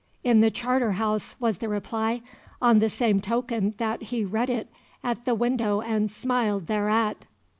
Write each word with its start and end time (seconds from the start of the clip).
"In 0.23 0.41
the 0.41 0.49
Charter 0.49 0.93
House," 0.93 1.35
was 1.39 1.59
the 1.59 1.69
reply, 1.69 2.23
"on 2.59 2.79
the 2.79 2.89
same 2.89 3.21
token 3.21 3.75
that 3.77 4.01
he 4.01 4.25
read 4.25 4.49
it 4.49 4.67
at 5.03 5.25
the 5.25 5.35
window 5.35 5.81
and 5.81 6.09
smiled 6.09 6.65
thereat." 6.65 7.25